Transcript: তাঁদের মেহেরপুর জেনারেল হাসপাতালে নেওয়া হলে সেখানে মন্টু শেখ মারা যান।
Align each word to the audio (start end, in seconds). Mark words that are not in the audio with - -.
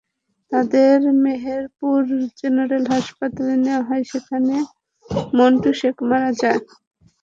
তাঁদের 0.51 0.95
মেহেরপুর 1.23 1.99
জেনারেল 2.39 2.83
হাসপাতালে 2.93 3.55
নেওয়া 3.63 3.83
হলে 3.87 4.05
সেখানে 4.11 4.55
মন্টু 5.33 5.69
শেখ 5.79 5.95
মারা 6.09 6.31
যান। 6.33 6.59